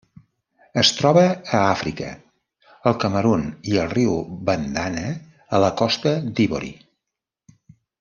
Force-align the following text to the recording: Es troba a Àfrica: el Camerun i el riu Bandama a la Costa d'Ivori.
Es 0.83 0.89
troba 0.99 1.25
a 1.25 1.59
Àfrica: 1.73 2.09
el 2.93 2.97
Camerun 3.05 3.45
i 3.75 3.79
el 3.85 3.93
riu 3.95 4.19
Bandama 4.51 5.07
a 5.59 5.65
la 5.67 5.75
Costa 5.85 6.19
d'Ivori. 6.39 6.77